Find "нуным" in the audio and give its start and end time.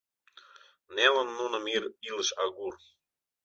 1.39-1.65